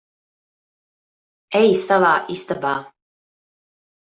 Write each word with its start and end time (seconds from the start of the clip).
Ej 1.59 1.69
savā 1.83 2.15
istabā. 2.37 2.73